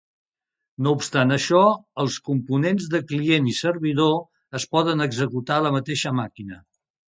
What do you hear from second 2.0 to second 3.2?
els components de